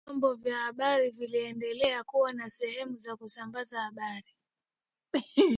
[0.07, 4.35] Vyombo vya habari viliendelea kuwa na sehemu za kusambaza habari